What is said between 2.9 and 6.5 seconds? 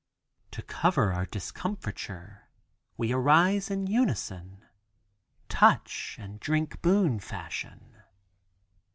we arise in unison, touch and